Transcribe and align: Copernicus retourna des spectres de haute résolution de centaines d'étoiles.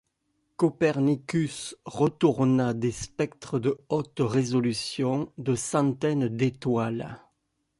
Copernicus 0.57 1.75
retourna 1.85 2.73
des 2.73 2.91
spectres 2.91 3.59
de 3.59 3.77
haute 3.89 4.19
résolution 4.19 5.31
de 5.37 5.53
centaines 5.53 6.27
d'étoiles. 6.27 7.21